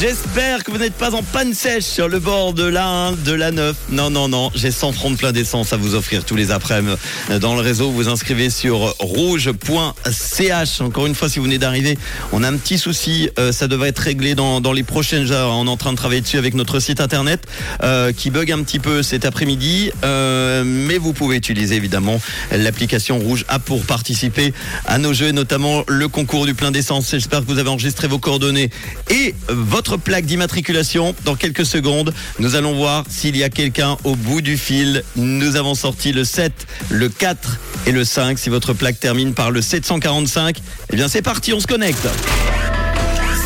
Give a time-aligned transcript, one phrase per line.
[0.00, 3.32] J'espère que vous n'êtes pas en panne sèche sur le bord de la 1, de
[3.32, 3.76] la 9.
[3.90, 6.96] Non, non, non, j'ai 100 francs de plein d'essence à vous offrir tous les après-midi
[7.40, 7.90] dans le réseau.
[7.90, 10.80] Vous inscrivez sur rouge.ch.
[10.80, 11.96] Encore une fois, si vous venez d'arriver,
[12.32, 13.30] on a un petit souci.
[13.38, 15.52] Euh, ça devrait être réglé dans, les prochaines heures.
[15.52, 17.46] On est en train de travailler dessus avec notre site internet
[17.84, 19.92] euh, qui bug un petit peu cet après-midi.
[20.04, 24.52] Euh, mais vous pouvez utiliser évidemment l'application Rouge A pour participer
[24.84, 27.10] à nos jeux, notamment le concours du plein d'essence.
[27.10, 28.70] J'espère que vous avez enregistré vos coordonnées
[29.10, 29.34] et
[29.72, 32.12] votre plaque d'immatriculation dans quelques secondes.
[32.38, 35.02] Nous allons voir s'il y a quelqu'un au bout du fil.
[35.16, 36.52] Nous avons sorti le 7,
[36.90, 38.38] le 4 et le 5.
[38.38, 40.58] Si votre plaque termine par le 745,
[40.90, 42.06] eh bien c'est parti, on se connecte.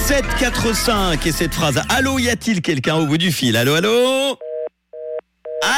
[0.09, 1.80] 745 et cette phrase.
[1.89, 3.57] Allô, y a-t-il quelqu'un au bout du fil?
[3.57, 4.37] Allô, allô?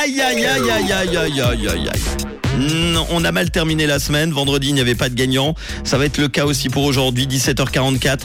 [0.01, 1.89] Aïe, aïe, aïe, aïe, aïe, aïe, aïe, aïe,
[2.59, 4.33] non, on a mal terminé la semaine.
[4.33, 5.55] Vendredi, il n'y avait pas de gagnant.
[5.85, 8.23] Ça va être le cas aussi pour aujourd'hui, 17h44.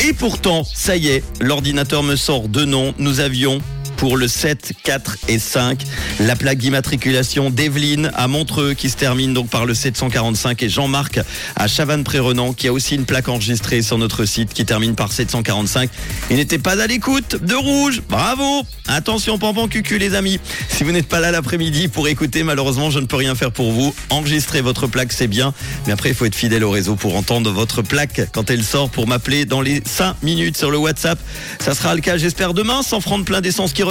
[0.00, 2.94] Et pourtant, ça y est, l'ordinateur me sort deux noms.
[2.98, 3.60] Nous avions
[4.04, 5.82] pour le 7, 4 et 5.
[6.20, 11.20] La plaque d'immatriculation d'Evelyne à Montreux qui se termine donc par le 745 et Jean-Marc
[11.56, 15.88] à Chavannes-Pré-Renan qui a aussi une plaque enregistrée sur notre site qui termine par 745.
[16.28, 18.02] Il n'était pas à l'écoute de rouge.
[18.06, 18.64] Bravo.
[18.88, 20.38] Attention, pampan cucu les amis.
[20.68, 23.72] Si vous n'êtes pas là l'après-midi pour écouter, malheureusement, je ne peux rien faire pour
[23.72, 23.94] vous.
[24.10, 25.54] Enregistrer votre plaque, c'est bien.
[25.86, 28.90] Mais après, il faut être fidèle au réseau pour entendre votre plaque quand elle sort
[28.90, 31.18] pour m'appeler dans les 5 minutes sur le WhatsApp.
[31.58, 32.82] Ça sera le cas, j'espère, demain.
[32.82, 33.82] Sans francs de plein d'essence qui